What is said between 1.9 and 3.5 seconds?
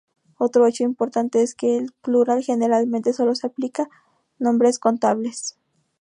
plural generalmente solo se